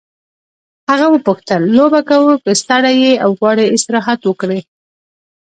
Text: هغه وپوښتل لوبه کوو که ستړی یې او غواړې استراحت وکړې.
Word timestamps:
هغه 0.89 1.07
وپوښتل 1.15 1.61
لوبه 1.77 2.01
کوو 2.09 2.31
که 2.43 2.51
ستړی 2.61 2.95
یې 3.05 3.13
او 3.23 3.29
غواړې 3.39 3.65
استراحت 3.75 4.19
وکړې. 4.25 4.59